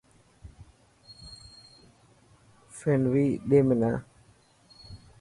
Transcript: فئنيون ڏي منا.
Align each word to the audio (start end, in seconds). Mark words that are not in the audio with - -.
فئنيون 2.77 3.29
ڏي 3.49 3.59
منا. 3.67 3.91